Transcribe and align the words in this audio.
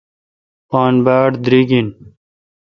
پان 0.69 0.93
باڑ 1.05 1.29
دیریگ 1.43 1.69
این۔ 1.75 1.87